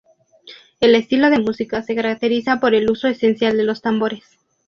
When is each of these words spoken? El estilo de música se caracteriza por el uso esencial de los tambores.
El 0.79 0.95
estilo 0.95 1.29
de 1.29 1.37
música 1.37 1.83
se 1.83 1.93
caracteriza 1.93 2.59
por 2.59 2.73
el 2.73 2.89
uso 2.89 3.07
esencial 3.07 3.55
de 3.55 3.65
los 3.65 3.83
tambores. 3.83 4.39